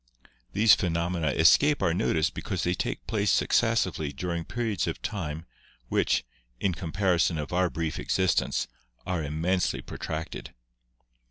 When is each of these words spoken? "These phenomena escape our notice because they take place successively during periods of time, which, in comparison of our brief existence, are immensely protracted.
"These 0.53 0.73
phenomena 0.73 1.27
escape 1.27 1.83
our 1.83 1.93
notice 1.93 2.31
because 2.31 2.63
they 2.63 2.73
take 2.73 3.05
place 3.05 3.29
successively 3.29 4.11
during 4.11 4.45
periods 4.45 4.87
of 4.87 4.99
time, 5.03 5.45
which, 5.89 6.23
in 6.59 6.73
comparison 6.73 7.37
of 7.37 7.53
our 7.53 7.69
brief 7.69 7.99
existence, 7.99 8.67
are 9.05 9.23
immensely 9.23 9.83
protracted. 9.83 10.55